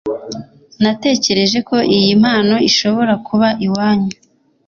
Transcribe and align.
natekereje 0.83 1.59
ko 1.69 1.75
iyi 1.97 2.11
mpano 2.21 2.55
ishobora 2.69 3.13
kuba 3.27 3.47
iwanyu 3.65 4.13